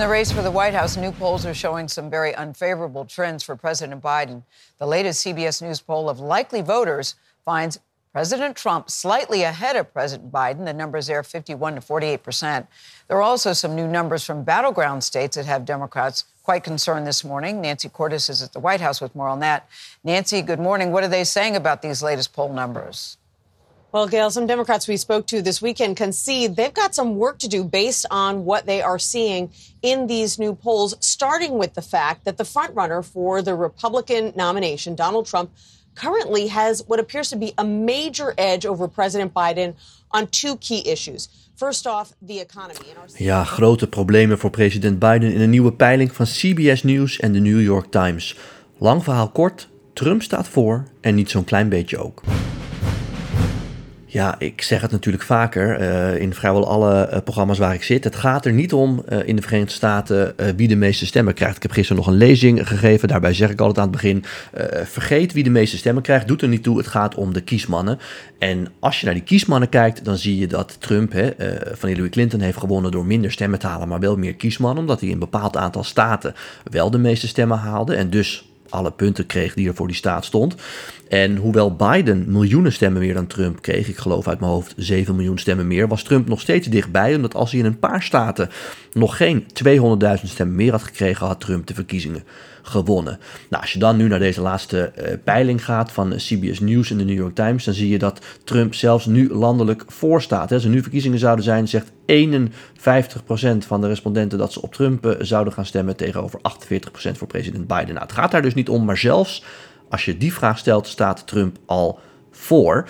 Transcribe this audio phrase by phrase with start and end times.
[0.00, 3.42] In the race for the White House, new polls are showing some very unfavorable trends
[3.42, 4.44] for President Biden.
[4.78, 10.32] The latest CBS News poll of likely voters finds President Trump slightly ahead of President
[10.32, 10.64] Biden.
[10.64, 12.66] The numbers there 51 to 48 percent.
[13.08, 17.22] There are also some new numbers from battleground states that have Democrats quite concerned this
[17.22, 17.60] morning.
[17.60, 19.68] Nancy Cordes is at the White House with more on that.
[20.02, 20.92] Nancy, good morning.
[20.92, 23.18] What are they saying about these latest poll numbers?
[23.92, 27.48] Well, Gail, some Democrats we spoke to this weekend concede they've got some work to
[27.48, 29.50] do based on what they are seeing
[29.82, 34.94] in these new polls, starting with the fact that the frontrunner for the Republican nomination,
[34.94, 35.50] Donald Trump,
[35.96, 39.74] currently has what appears to be a major edge over President Biden
[40.12, 41.28] on two key issues.
[41.56, 42.74] First off, the economy.
[43.16, 47.40] Ja, grote problemen voor president Biden in een nieuwe peiling van CBS News en de
[47.40, 48.36] New York Times.
[48.78, 52.22] Lang verhaal kort, Trump staat voor en niet zo'n klein beetje ook.
[54.12, 58.04] Ja, ik zeg het natuurlijk vaker uh, in vrijwel alle uh, programma's waar ik zit.
[58.04, 61.56] Het gaat er niet om uh, in de Verenigde Staten wie de meeste stemmen krijgt.
[61.56, 63.08] Ik heb gisteren nog een lezing gegeven.
[63.08, 64.24] Daarbij zeg ik altijd aan het begin:
[64.84, 66.28] vergeet wie de meeste stemmen krijgt.
[66.28, 66.78] Doet er niet toe.
[66.78, 67.98] Het gaat om de kiesmannen.
[68.38, 71.30] En als je naar die kiesmannen kijkt, dan zie je dat Trump hè,
[71.72, 74.80] van Hillary Clinton heeft gewonnen door minder stemmen te halen, maar wel meer kiesmannen.
[74.80, 76.34] Omdat hij in een bepaald aantal staten
[76.70, 77.94] wel de meeste stemmen haalde.
[77.94, 80.54] En dus alle punten kreeg die er voor die staat stond.
[81.08, 85.16] En hoewel Biden miljoenen stemmen meer dan Trump kreeg, ik geloof uit mijn hoofd 7
[85.16, 87.14] miljoen stemmen meer, was Trump nog steeds dichtbij.
[87.14, 88.50] Omdat als hij in een paar staten
[88.92, 92.24] nog geen 200.000 stemmen meer had gekregen, had Trump de verkiezingen
[92.62, 93.18] gewonnen.
[93.50, 96.96] Nou, als je dan nu naar deze laatste uh, peiling gaat van CBS News en
[96.96, 100.52] de New York Times, dan zie je dat Trump zelfs nu landelijk voorstaat.
[100.52, 101.92] Als er nu verkiezingen zouden zijn, zegt 51%
[103.66, 106.40] van de respondenten dat ze op Trump uh, zouden gaan stemmen tegenover
[107.08, 107.94] 48% voor president Biden.
[107.94, 109.44] Nou, het gaat daar dus niet om, maar zelfs
[109.88, 111.98] als je die vraag stelt, staat Trump al
[112.30, 112.88] voor.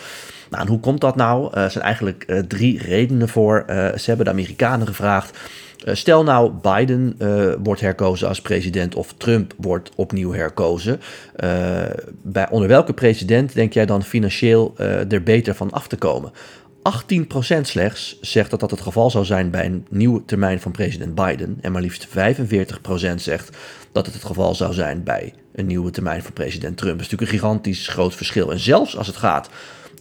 [0.51, 1.55] Nou, en hoe komt dat nou?
[1.55, 3.65] Er zijn eigenlijk drie redenen voor.
[3.69, 5.39] Ze hebben de Amerikanen gevraagd.
[5.85, 7.17] Uh, stel nou, Biden
[7.63, 11.01] wordt herkozen als president of Trump wordt opnieuw herkozen.
[12.23, 14.75] bij, onder welke president denk jij dan financieel
[15.09, 16.33] er beter van af te komen?
[16.83, 21.15] 18% slechts zegt dat dat het geval zou zijn bij een nieuwe termijn van president
[21.15, 21.59] Biden.
[21.61, 22.11] En maar liefst 45%
[23.17, 23.57] zegt
[23.93, 26.99] dat het het geval zou zijn bij een nieuwe termijn van president Trump.
[26.99, 28.53] Dat is natuurlijk een gigantisch groot verschil.
[28.53, 29.51] En zelfs als het gaat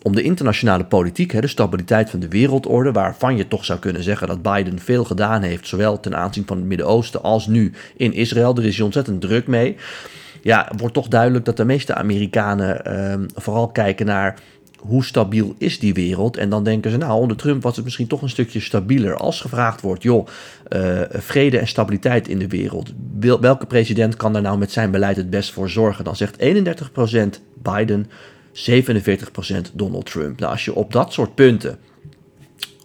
[0.01, 4.27] om de internationale politiek, de stabiliteit van de wereldorde, waarvan je toch zou kunnen zeggen
[4.27, 8.55] dat Biden veel gedaan heeft, zowel ten aanzien van het Midden-Oosten als nu in Israël.
[8.55, 9.75] Er is ontzettend druk mee.
[10.41, 14.39] Ja, wordt toch duidelijk dat de meeste Amerikanen ehm, vooral kijken naar
[14.79, 16.37] hoe stabiel is die wereld?
[16.37, 19.15] En dan denken ze, nou, onder Trump was het misschien toch een stukje stabieler.
[19.15, 20.27] Als gevraagd wordt, joh,
[20.69, 22.91] uh, vrede en stabiliteit in de wereld.
[23.19, 26.03] Welke president kan daar nou met zijn beleid het best voor zorgen?
[26.03, 28.07] Dan zegt 31% Biden,
[28.51, 30.39] 47% Donald Trump.
[30.39, 31.77] Nou, als je op dat soort punten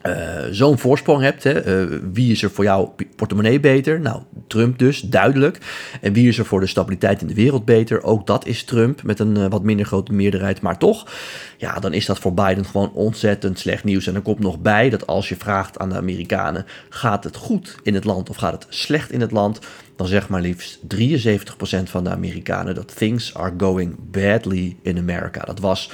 [0.08, 1.44] uh, zo'n voorsprong hebt.
[1.44, 4.00] Hè, uh, wie is er voor jouw portemonnee beter?
[4.00, 5.58] Nou, Trump dus, duidelijk.
[6.00, 8.02] En wie is er voor de stabiliteit in de wereld beter?
[8.02, 10.60] Ook dat is Trump met een uh, wat minder grote meerderheid.
[10.60, 11.12] Maar toch,
[11.56, 14.06] ja, dan is dat voor Biden gewoon ontzettend slecht nieuws.
[14.06, 17.76] En er komt nog bij dat als je vraagt aan de Amerikanen: gaat het goed
[17.82, 19.58] in het land of gaat het slecht in het land?
[19.96, 25.44] Dan zegt maar liefst 73% van de Amerikanen dat things are going badly in America.
[25.44, 25.90] Dat was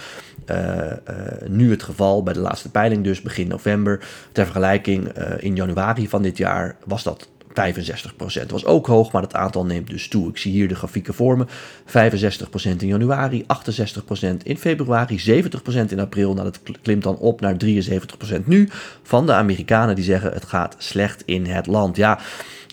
[1.48, 4.00] nu het geval bij de laatste peiling, dus begin november.
[4.32, 8.16] Ter vergelijking, uh, in januari van dit jaar was dat 65%.
[8.16, 10.28] Dat was ook hoog, maar het aantal neemt dus toe.
[10.28, 11.46] Ik zie hier de grafieken voor me.
[11.84, 16.34] 65% in januari, 68% in februari, 70% in april.
[16.34, 18.68] Nou, dat klimt dan op naar 73% nu
[19.02, 21.96] van de Amerikanen die zeggen het gaat slecht in het land.
[21.96, 22.18] Ja,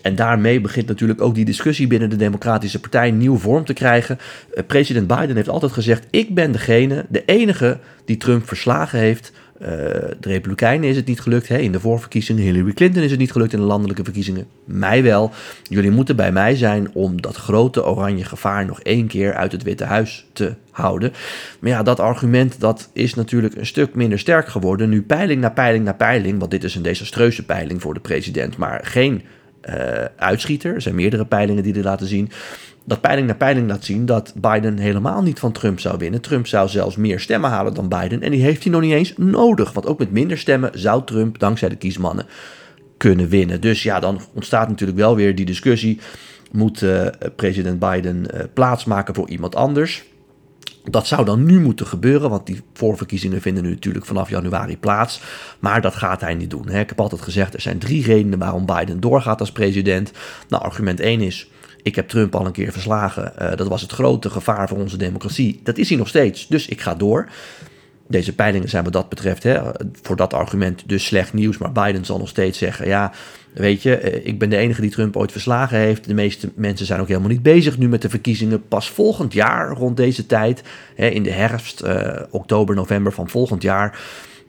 [0.08, 4.20] en daarmee begint natuurlijk ook die discussie binnen de Democratische Partij nieuw vorm te krijgen.
[4.54, 9.32] Uh, president Biden heeft altijd gezegd: Ik ben degene, de enige die Trump verslagen heeft.
[9.62, 11.48] Uh, de Republikeinen is het niet gelukt.
[11.48, 11.58] Hè?
[11.58, 12.44] In de voorverkiezingen.
[12.44, 14.46] Hillary Clinton is het niet gelukt in de landelijke verkiezingen.
[14.66, 15.32] Mij wel.
[15.70, 19.64] Jullie moeten bij mij zijn om dat grote oranje gevaar nog één keer uit het
[19.64, 21.14] Witte Huis te houden.
[21.60, 24.90] Maar ja, dat argument dat is natuurlijk een stuk minder sterk geworden.
[24.90, 26.40] Nu peiling na peiling na peiling.
[26.40, 28.58] Want dit is een desastreuze peiling voor de president.
[28.58, 29.22] Maar geen
[30.16, 30.74] uitschieter.
[30.74, 32.30] Er zijn meerdere peilingen die dit laten zien.
[32.88, 36.22] Dat peiling naar peiling laat zien dat Biden helemaal niet van Trump zou winnen.
[36.22, 38.22] Trump zou zelfs meer stemmen halen dan Biden.
[38.22, 39.72] En die heeft hij nog niet eens nodig.
[39.72, 42.26] Want ook met minder stemmen zou Trump, dankzij de kiesmannen,
[42.98, 43.62] kunnen winnen.
[43.62, 46.00] Dus ja, dan ontstaat natuurlijk wel weer die discussie.
[46.52, 50.04] Moet uh, president Biden uh, plaatsmaken voor iemand anders?
[50.90, 55.22] Dat zou dan nu moeten gebeuren, want die voorverkiezingen vinden nu natuurlijk vanaf januari plaats.
[55.60, 56.70] Maar dat gaat hij niet doen.
[56.70, 60.12] Ik heb altijd gezegd, er zijn drie redenen waarom Biden doorgaat als president.
[60.48, 61.50] Nou, argument 1 is,
[61.82, 63.34] ik heb Trump al een keer verslagen.
[63.42, 65.60] Uh, dat was het grote gevaar voor onze democratie.
[65.64, 67.30] Dat is hij nog steeds, dus ik ga door.
[68.08, 69.60] Deze peilingen zijn wat dat betreft hè,
[70.02, 71.58] voor dat argument dus slecht nieuws.
[71.58, 73.12] Maar Biden zal nog steeds zeggen: ja,
[73.54, 76.08] weet je, eh, ik ben de enige die Trump ooit verslagen heeft.
[76.08, 78.68] De meeste mensen zijn ook helemaal niet bezig nu met de verkiezingen.
[78.68, 80.64] Pas volgend jaar, rond deze tijd,
[80.96, 84.00] hè, in de herfst, uh, oktober, november van volgend jaar.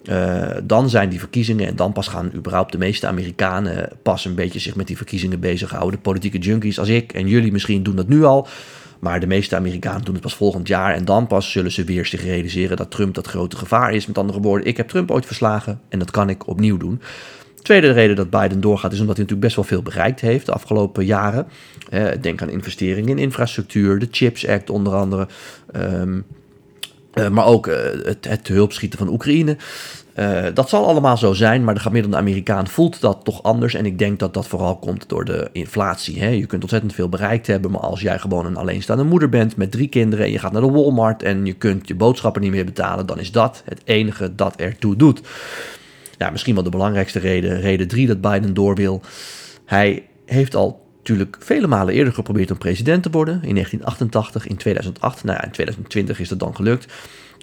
[0.05, 4.35] Uh, dan zijn die verkiezingen en dan pas gaan überhaupt de meeste Amerikanen pas een
[4.35, 5.91] beetje zich met die verkiezingen bezighouden.
[5.91, 8.49] De politieke junkies als ik en jullie misschien doen dat nu al.
[8.99, 10.95] Maar de meeste Amerikanen doen het pas volgend jaar.
[10.95, 14.07] En dan pas zullen ze weer zich realiseren dat Trump dat grote gevaar is.
[14.07, 17.01] Met andere woorden, ik heb Trump ooit verslagen en dat kan ik opnieuw doen.
[17.63, 20.53] Tweede reden dat Biden doorgaat is omdat hij natuurlijk best wel veel bereikt heeft de
[20.53, 21.47] afgelopen jaren.
[22.21, 25.29] denk aan investeringen in infrastructuur, de Chips Act onder andere.
[25.77, 26.25] Um,
[27.15, 29.57] uh, maar ook uh, het, het hulpschieten van Oekraïne.
[30.19, 33.75] Uh, dat zal allemaal zo zijn, maar de gemiddelde Amerikaan voelt dat toch anders.
[33.75, 36.21] En ik denk dat dat vooral komt door de inflatie.
[36.21, 36.29] Hè?
[36.29, 39.71] Je kunt ontzettend veel bereikt hebben, maar als jij gewoon een alleenstaande moeder bent met
[39.71, 42.65] drie kinderen en je gaat naar de Walmart en je kunt je boodschappen niet meer
[42.65, 45.21] betalen, dan is dat het enige dat ertoe doet.
[46.33, 49.01] Misschien wel de belangrijkste reden, reden drie dat Biden door wil.
[49.65, 53.35] Hij heeft al natuurlijk vele malen eerder geprobeerd om president te worden.
[53.35, 56.93] In 1988, in 2008, nou ja, in 2020 is dat dan gelukt.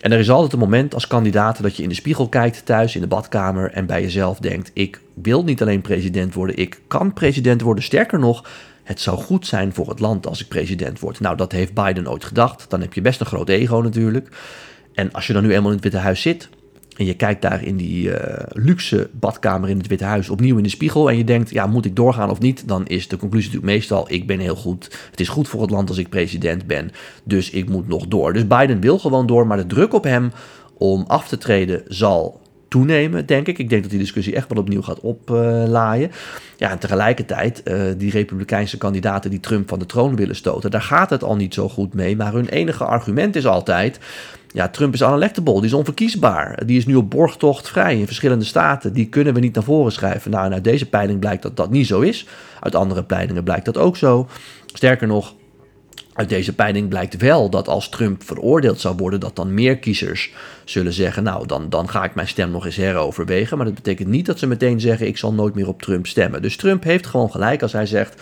[0.01, 2.95] En er is altijd een moment als kandidaat dat je in de spiegel kijkt thuis
[2.95, 7.13] in de badkamer en bij jezelf denkt: ik wil niet alleen president worden, ik kan
[7.13, 7.83] president worden.
[7.83, 8.49] Sterker nog,
[8.83, 11.19] het zou goed zijn voor het land als ik president word.
[11.19, 12.69] Nou, dat heeft Biden ooit gedacht.
[12.69, 14.37] Dan heb je best een groot ego natuurlijk.
[14.93, 16.49] En als je dan nu eenmaal in het Witte Huis zit,
[16.95, 18.15] en je kijkt daar in die uh,
[18.49, 21.09] luxe badkamer in het Witte Huis opnieuw in de spiegel.
[21.09, 22.67] En je denkt, ja, moet ik doorgaan of niet?
[22.67, 24.97] Dan is de conclusie natuurlijk meestal, ik ben heel goed.
[25.11, 26.91] Het is goed voor het land als ik president ben.
[27.23, 28.33] Dus ik moet nog door.
[28.33, 30.31] Dus Biden wil gewoon door, maar de druk op hem
[30.77, 33.57] om af te treden zal toenemen, denk ik.
[33.57, 36.11] Ik denk dat die discussie echt wel opnieuw gaat oplaaien.
[36.57, 40.81] ja, en tegelijkertijd, uh, die republikeinse kandidaten die Trump van de troon willen stoten, daar
[40.81, 42.15] gaat het al niet zo goed mee.
[42.15, 43.99] Maar hun enige argument is altijd
[44.55, 46.65] ja, Trump is unelectable, die is onverkiesbaar.
[46.65, 48.93] Die is nu op borgtocht vrij in verschillende staten.
[48.93, 50.31] Die kunnen we niet naar voren schrijven.
[50.31, 52.27] Nou, uit deze peiling blijkt dat dat niet zo is.
[52.59, 54.27] Uit andere peilingen blijkt dat ook zo.
[54.65, 55.33] Sterker nog,
[56.15, 60.33] uit deze peiling blijkt wel dat als Trump veroordeeld zou worden, dat dan meer kiezers
[60.63, 63.57] zullen zeggen: Nou, dan, dan ga ik mijn stem nog eens heroverwegen.
[63.57, 66.41] Maar dat betekent niet dat ze meteen zeggen: Ik zal nooit meer op Trump stemmen.
[66.41, 68.21] Dus Trump heeft gewoon gelijk als hij zegt: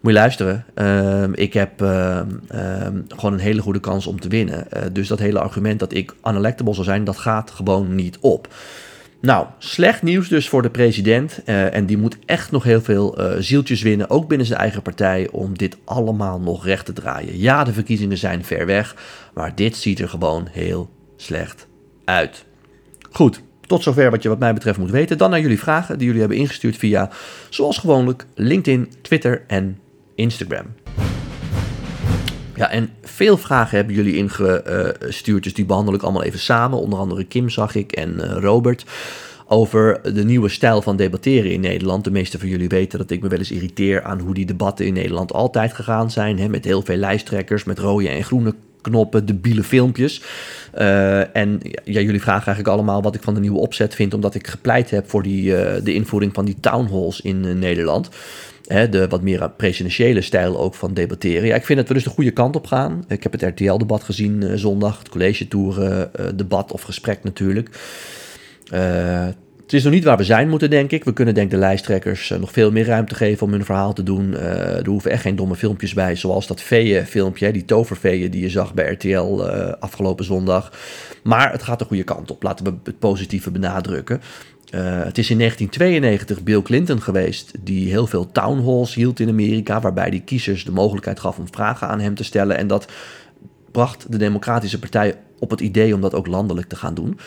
[0.00, 0.64] moet je luisteren.
[0.74, 4.70] Ehm, ik heb ehm, ehm, gewoon een hele goede kans om te winnen.
[4.70, 8.48] Eh, dus dat hele argument dat ik unelectable zal zijn, dat gaat gewoon niet op.
[9.20, 11.40] Nou, slecht nieuws dus voor de president.
[11.46, 14.82] Uh, en die moet echt nog heel veel uh, zieltjes winnen, ook binnen zijn eigen
[14.82, 17.38] partij, om dit allemaal nog recht te draaien.
[17.38, 18.96] Ja, de verkiezingen zijn ver weg,
[19.34, 21.66] maar dit ziet er gewoon heel slecht
[22.04, 22.44] uit.
[23.10, 25.18] Goed, tot zover wat je wat mij betreft moet weten.
[25.18, 27.10] Dan naar jullie vragen die jullie hebben ingestuurd via,
[27.48, 29.78] zoals gewoonlijk, LinkedIn, Twitter en
[30.14, 30.66] Instagram.
[32.58, 36.78] Ja, en veel vragen hebben jullie ingestuurd, dus die behandel ik allemaal even samen.
[36.78, 38.84] Onder andere Kim zag ik en uh, Robert.
[39.46, 42.04] Over de nieuwe stijl van debatteren in Nederland.
[42.04, 44.86] De meeste van jullie weten dat ik me wel eens irriteer aan hoe die debatten
[44.86, 46.38] in Nederland altijd gegaan zijn.
[46.38, 50.22] Hè, met heel veel lijsttrekkers, met rode en groene knoppen, debiele filmpjes.
[50.78, 54.34] Uh, en ja, jullie vragen eigenlijk allemaal wat ik van de nieuwe opzet vind, omdat
[54.34, 58.08] ik gepleit heb voor die, uh, de invoering van die townhalls in uh, Nederland
[58.68, 61.46] de wat meer presidentiële stijl ook van debatteren.
[61.46, 63.04] Ja, ik vind dat we dus de goede kant op gaan.
[63.06, 67.68] Ik heb het RTL-debat gezien zondag, het college tour uh, debat of gesprek natuurlijk.
[69.68, 71.04] Uh, het is nog niet waar we zijn moeten, denk ik.
[71.04, 74.34] We kunnen denk de lijsttrekkers nog veel meer ruimte geven om hun verhaal te doen.
[74.34, 78.74] er hoeven echt geen domme filmpjes bij, zoals dat feeën-filmpje, die toverveeën die je zag
[78.74, 79.42] bij RTL
[79.80, 80.72] afgelopen zondag.
[81.22, 84.20] Maar het gaat de goede kant op, laten we het positieve benadrukken.
[84.74, 89.28] Uh, het is in 1992 Bill Clinton geweest die heel veel town halls hield in
[89.28, 92.56] Amerika, waarbij die kiezers de mogelijkheid gaf om vragen aan hem te stellen.
[92.56, 92.92] En dat
[93.70, 97.18] bracht de Democratische Partij op het idee om dat ook landelijk te gaan doen.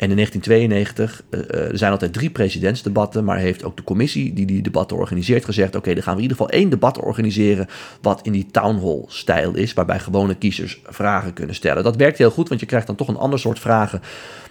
[0.00, 4.32] En in 1992, uh, eh, er zijn altijd drie presidentsdebatten, maar heeft ook de commissie
[4.32, 7.66] die die debatten organiseert gezegd: oké, dan gaan we in ieder geval één debat organiseren
[8.00, 11.84] wat in die town hall stijl is, waarbij gewone kiezers vragen kunnen stellen.
[11.84, 14.00] Dat werkt heel goed, want je krijgt dan toch een ander soort vragen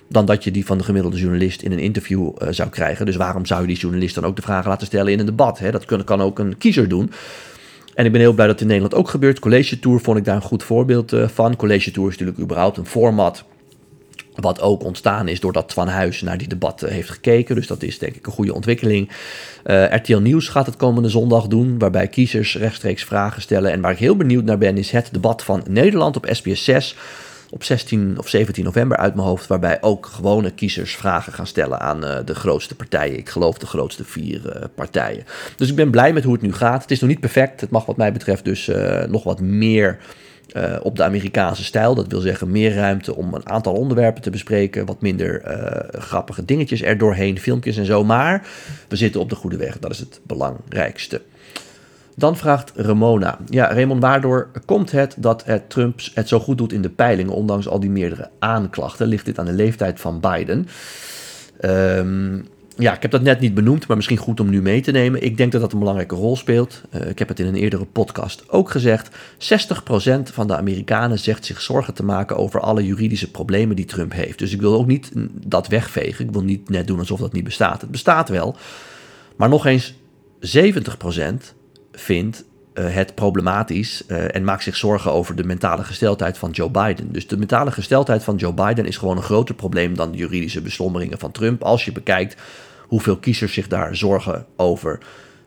[0.07, 3.05] dan dat je die van de gemiddelde journalist in een interview uh, zou krijgen.
[3.05, 5.59] Dus waarom zou je die journalist dan ook de vragen laten stellen in een debat?
[5.59, 5.71] Hè?
[5.71, 7.11] Dat kan, kan ook een kiezer doen.
[7.93, 9.39] En ik ben heel blij dat het in Nederland ook gebeurt.
[9.39, 11.55] College Tour vond ik daar een goed voorbeeld van.
[11.55, 13.45] College Tour is natuurlijk überhaupt een format
[14.41, 17.55] wat ook ontstaan is doordat Van Huis naar die debatten heeft gekeken.
[17.55, 19.09] Dus dat is denk ik een goede ontwikkeling.
[19.65, 23.71] Uh, RTL Nieuws gaat het komende zondag doen, waarbij kiezers rechtstreeks vragen stellen.
[23.71, 26.95] En waar ik heel benieuwd naar ben, is het debat van Nederland op SBS 6
[27.51, 31.79] op 16 of 17 november uit mijn hoofd, waarbij ook gewone kiezers vragen gaan stellen
[31.79, 33.17] aan uh, de grootste partijen.
[33.17, 35.23] Ik geloof de grootste vier partijen.
[35.55, 36.81] Dus ik ben blij met hoe het nu gaat.
[36.81, 37.61] Het is nog niet perfect.
[37.61, 38.71] Het mag wat mij betreft dus
[39.07, 39.97] nog wat meer
[40.55, 41.95] uh, op de Amerikaanse stijl.
[41.95, 44.85] Dat wil zeggen meer ruimte om een aantal onderwerpen te bespreken.
[44.85, 48.03] Wat minder uh, grappige dingetjes er doorheen, filmpjes en zo.
[48.03, 48.47] Maar
[48.87, 49.79] we zitten op de goede weg.
[49.79, 51.21] Dat is het belangrijkste.
[52.15, 53.37] Dan vraagt Ramona.
[53.49, 57.33] Ja, Raymond, waardoor komt het dat het Trump het zo goed doet in de peilingen,
[57.33, 59.07] ondanks al die meerdere aanklachten?
[59.07, 60.67] Ligt dit aan de leeftijd van Biden?
[61.61, 62.47] Um,
[62.79, 65.23] ja, ik heb dat net niet benoemd, maar misschien goed om nu mee te nemen.
[65.23, 66.81] Ik denk dat dat een belangrijke rol speelt.
[66.91, 69.09] Uh, ik heb het in een eerdere podcast ook gezegd.
[69.09, 69.13] 60%
[70.23, 74.39] van de Amerikanen zegt zich zorgen te maken over alle juridische problemen die Trump heeft.
[74.39, 75.11] Dus ik wil ook niet
[75.47, 76.25] dat wegvegen.
[76.25, 77.81] Ik wil niet net doen alsof dat niet bestaat.
[77.81, 78.55] Het bestaat wel.
[79.35, 79.93] Maar nog eens
[80.41, 80.49] 70%
[81.91, 82.43] vindt
[82.73, 87.11] uh, het problematisch uh, en maakt zich zorgen over de mentale gesteldheid van Joe Biden.
[87.11, 90.61] Dus de mentale gesteldheid van Joe Biden is gewoon een groter probleem dan de juridische
[90.61, 91.63] beslommeringen van Trump.
[91.63, 92.41] Als je bekijkt
[92.89, 94.99] hoeveel kiezers zich daar zorgen over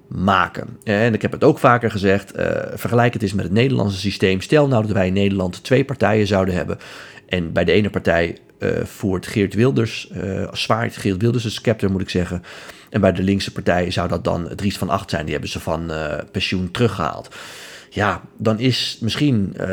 [0.09, 0.79] maken.
[0.85, 4.41] En ik heb het ook vaker gezegd, uh, vergelijk het eens met het Nederlandse systeem.
[4.41, 6.79] Stel nou dat wij in Nederland twee partijen zouden hebben
[7.27, 11.91] en bij de ene partij uh, voert Geert Wilders, uh, zwaait Geert Wilders het scepter
[11.91, 12.43] moet ik zeggen.
[12.91, 15.23] En bij de linkse partij zou dat dan Dries van Acht zijn.
[15.23, 15.91] Die hebben ze van
[16.33, 17.29] pensioen teruggehaald
[17.95, 19.67] ja, dan is misschien uh,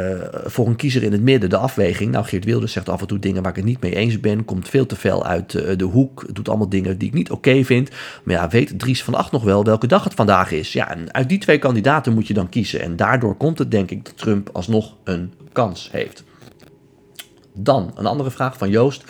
[0.43, 2.11] voor een kiezer in het midden de afweging.
[2.11, 4.45] Nou, Geert Wilders zegt af en toe dingen waar ik het niet mee eens ben.
[4.45, 6.25] Komt veel te fel uit uh, de hoek.
[6.33, 7.89] Doet allemaal dingen die ik niet oké vind.
[8.23, 10.73] Maar ja, weet Dries van Acht nog wel welke dag het vandaag is?
[10.73, 12.81] Ja, en uit die twee kandidaten moet je dan kiezen.
[12.81, 16.23] En daardoor komt het, denk ik, dat Trump alsnog een kans heeft.
[17.53, 19.03] Dan een andere vraag van Joost.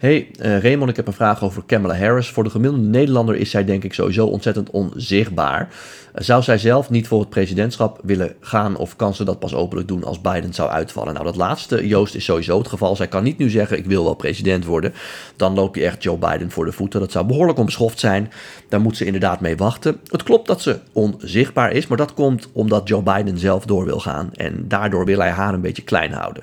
[0.00, 2.28] Hey uh, Raymond, ik heb een vraag over Kamala Harris.
[2.28, 5.60] Voor de gemiddelde Nederlander is zij denk ik sowieso ontzettend onzichtbaar.
[5.60, 9.54] Uh, zou zij zelf niet voor het presidentschap willen gaan of kan ze dat pas
[9.54, 11.12] openlijk doen als Biden zou uitvallen?
[11.12, 12.96] Nou, dat laatste, Joost, is sowieso het geval.
[12.96, 14.92] Zij kan niet nu zeggen ik wil wel president worden.
[15.36, 17.00] Dan loop je echt Joe Biden voor de voeten.
[17.00, 18.30] Dat zou behoorlijk onbeschoft zijn.
[18.68, 20.00] Daar moet ze inderdaad mee wachten.
[20.06, 24.00] Het klopt dat ze onzichtbaar is, maar dat komt omdat Joe Biden zelf door wil
[24.00, 24.30] gaan.
[24.34, 26.42] En daardoor wil hij haar een beetje klein houden.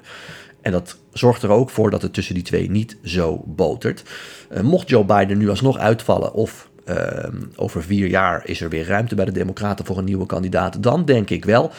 [0.67, 4.03] En dat zorgt er ook voor dat het tussen die twee niet zo botert.
[4.51, 6.97] Uh, mocht Joe Biden nu alsnog uitvallen of uh,
[7.55, 11.05] over vier jaar is er weer ruimte bij de Democraten voor een nieuwe kandidaat, dan
[11.05, 11.71] denk ik wel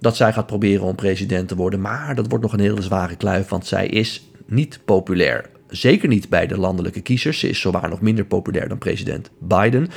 [0.00, 1.80] dat zij gaat proberen om president te worden.
[1.80, 5.50] Maar dat wordt nog een hele zware kluif, want zij is niet populair.
[5.68, 7.38] Zeker niet bij de landelijke kiezers.
[7.38, 9.88] Ze is zowaar nog minder populair dan president Biden.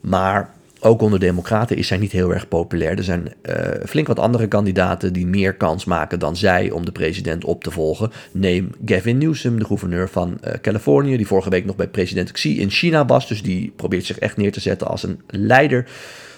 [0.00, 0.54] Maar
[0.86, 2.96] ook onder Democraten is zij niet heel erg populair.
[2.96, 3.54] Er zijn uh,
[3.86, 7.70] flink wat andere kandidaten die meer kans maken dan zij om de president op te
[7.70, 8.10] volgen.
[8.32, 12.60] Neem Gavin Newsom, de gouverneur van uh, Californië, die vorige week nog bij president Xi
[12.60, 13.28] in China was.
[13.28, 15.86] Dus die probeert zich echt neer te zetten als een leider.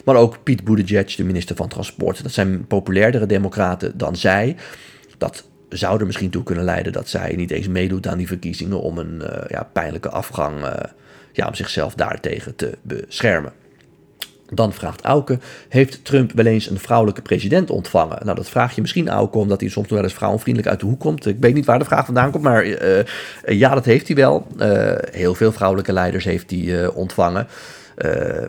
[0.05, 2.23] Maar ook Pete Buttigieg, de minister van Transport.
[2.23, 4.57] Dat zijn populairdere democraten dan zij.
[5.19, 8.81] Dat zou er misschien toe kunnen leiden dat zij niet eens meedoet aan die verkiezingen
[8.81, 10.55] om een uh, ja, pijnlijke afgang,
[11.33, 13.53] ja, om zichzelf daartegen te beschermen.
[14.51, 15.39] Dan vraagt Auke,
[15.69, 18.19] heeft Trump wel eens een vrouwelijke president ontvangen?
[18.25, 21.01] Nou, dat vraag je misschien Auke, omdat hij soms wel eens vrouwenvriendelijk uit de hoek
[21.01, 21.27] komt.
[21.27, 23.05] Ik weet niet waar de vraag vandaan komt, maar uh,
[23.47, 24.47] ja, dat heeft hij wel.
[24.59, 27.47] Uh, heel veel vrouwelijke leiders heeft hij ontvangen.
[28.05, 28.45] Uh,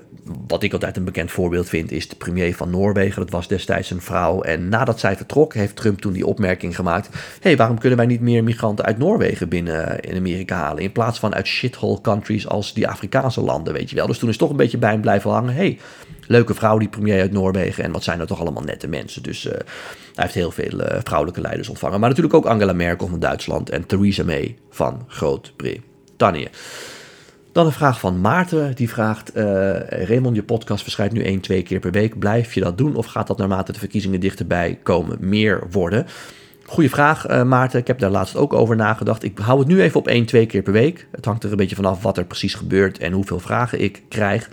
[0.47, 3.21] wat ik altijd een bekend voorbeeld vind, is de premier van Noorwegen.
[3.21, 4.41] Dat was destijds een vrouw.
[4.41, 8.21] En nadat zij vertrok, heeft Trump toen die opmerking gemaakt: hey, waarom kunnen wij niet
[8.21, 10.83] meer migranten uit Noorwegen binnen in Amerika halen?
[10.83, 14.07] In plaats van uit shithole countries als die Afrikaanse landen, weet je wel.
[14.07, 15.79] Dus toen is toch een beetje bij hem blijven hangen: hey,
[16.27, 17.83] leuke vrouw, die premier uit Noorwegen.
[17.83, 19.23] En wat zijn er toch allemaal nette mensen.
[19.23, 19.61] Dus uh, hij
[20.15, 21.99] heeft heel veel vrouwelijke leiders ontvangen.
[21.99, 26.47] Maar natuurlijk ook Angela Merkel van Duitsland en Theresa May van Groot-Brittannië.
[27.51, 28.75] Dan een vraag van Maarten.
[28.75, 29.43] Die vraagt: uh,
[29.87, 32.19] Raymond, je podcast verschijnt nu één, twee keer per week.
[32.19, 36.05] Blijf je dat doen of gaat dat naarmate de verkiezingen dichterbij komen meer worden?
[36.65, 37.79] Goeie vraag, uh, Maarten.
[37.79, 39.23] Ik heb daar laatst ook over nagedacht.
[39.23, 41.07] Ik hou het nu even op één, twee keer per week.
[41.11, 44.49] Het hangt er een beetje vanaf wat er precies gebeurt en hoeveel vragen ik krijg.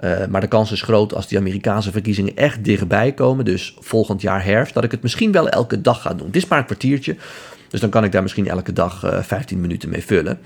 [0.00, 4.22] Uh, maar de kans is groot als die Amerikaanse verkiezingen echt dichtbij komen, dus volgend
[4.22, 6.26] jaar herfst, dat ik het misschien wel elke dag ga doen.
[6.26, 7.16] Het is maar een kwartiertje,
[7.68, 10.38] dus dan kan ik daar misschien elke dag uh, 15 minuten mee vullen.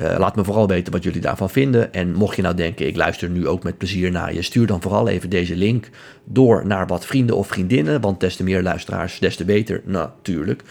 [0.00, 1.92] Uh, laat me vooral weten wat jullie daarvan vinden.
[1.92, 4.82] En mocht je nou denken, ik luister nu ook met plezier naar je, stuur dan
[4.82, 5.88] vooral even deze link
[6.24, 8.00] door naar wat vrienden of vriendinnen.
[8.00, 10.62] Want des te meer luisteraars, des te beter natuurlijk.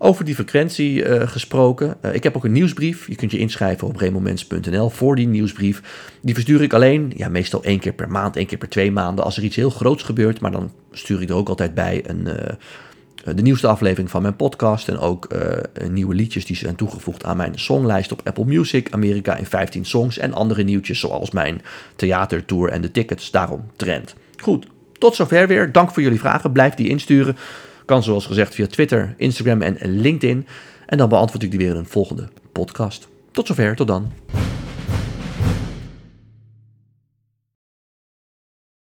[0.00, 1.96] Over die frequentie uh, gesproken.
[2.02, 3.08] Uh, ik heb ook een nieuwsbrief.
[3.08, 5.82] Je kunt je inschrijven op remomens.nl voor die nieuwsbrief.
[6.20, 9.24] Die verstuur ik alleen, ja, meestal één keer per maand, één keer per twee maanden.
[9.24, 12.28] Als er iets heel groots gebeurt, maar dan stuur ik er ook altijd bij een,
[13.24, 14.88] de nieuwste aflevering van mijn podcast.
[14.88, 15.28] En ook
[15.88, 18.90] nieuwe liedjes die zijn toegevoegd aan mijn songlijst op Apple Music.
[18.90, 20.18] Amerika in 15 songs.
[20.18, 21.62] En andere nieuwtjes zoals mijn
[21.96, 24.14] theatertour en de tickets daarom trend.
[24.42, 24.66] Goed,
[24.98, 25.72] tot zover weer.
[25.72, 26.52] Dank voor jullie vragen.
[26.52, 27.36] Blijf die insturen.
[27.84, 30.46] Kan zoals gezegd via Twitter, Instagram en LinkedIn.
[30.86, 33.08] En dan beantwoord ik die weer in een volgende podcast.
[33.32, 34.12] Tot zover, tot dan.